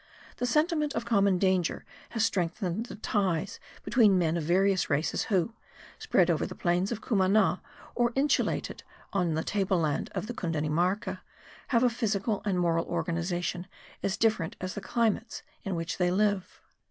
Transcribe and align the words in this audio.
The 0.37 0.47
sentiment 0.47 0.95
of 0.95 1.05
common 1.05 1.37
danger 1.37 1.85
has 2.09 2.25
strengthened 2.25 2.87
the 2.87 2.95
ties 2.95 3.59
between 3.83 4.17
men 4.17 4.35
of 4.35 4.41
various 4.41 4.89
races 4.89 5.25
who, 5.25 5.53
spread 5.99 6.31
over 6.31 6.43
the 6.47 6.55
plains 6.55 6.91
of 6.91 7.01
Cumana 7.01 7.61
or 7.93 8.11
insulated 8.15 8.81
on 9.13 9.35
the 9.35 9.43
table 9.43 9.79
land 9.79 10.09
of 10.15 10.25
Cundinamarca, 10.25 11.21
have 11.67 11.83
a 11.83 11.89
physical 11.91 12.41
and 12.45 12.57
moral 12.59 12.85
organization 12.85 13.67
as 14.01 14.17
different 14.17 14.55
as 14.59 14.73
the 14.73 14.81
climates 14.81 15.43
in 15.63 15.75
which 15.75 15.99
they 15.99 16.09
live. 16.09 16.63